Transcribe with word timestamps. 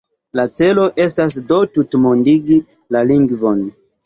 La 0.37 0.43
celo 0.59 0.85
estas 1.05 1.37
do 1.51 1.59
tutmondigi 1.75 2.59
la 2.97 3.05
lingvon. 3.13 3.63